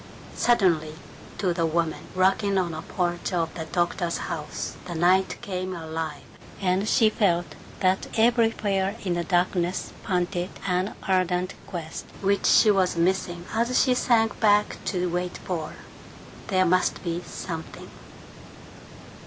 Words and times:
Suddenly, 0.35 0.95
to 1.37 1.53
the 1.53 1.67
woman 1.67 2.07
rocking 2.15 2.57
on 2.57 2.71
the 2.71 2.81
porch 2.81 3.31
of 3.33 3.53
the 3.53 3.65
doctor's 3.65 4.17
house, 4.17 4.75
the 4.87 4.95
night 4.95 5.37
came 5.43 5.75
alive, 5.75 6.23
and 6.59 6.89
she 6.89 7.07
felt 7.07 7.45
that 7.81 8.07
everywhere 8.17 8.95
in 9.03 9.13
the 9.13 9.23
darkness 9.23 9.93
panted 10.03 10.49
an 10.65 10.95
ardent 11.07 11.53
quest 11.67 12.05
which 12.21 12.47
she 12.47 12.71
was 12.71 12.97
missing 12.97 13.45
as 13.53 13.79
she 13.83 13.93
sank 13.93 14.39
back 14.39 14.77
to 14.85 15.07
wait 15.07 15.37
for 15.37 15.75
There 16.47 16.65
must 16.65 17.03
be 17.03 17.21
something. 17.21 17.91